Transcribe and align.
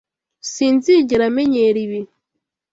Sinzigera 0.51 1.25
menyera 1.35 1.77
ibi. 1.85 2.01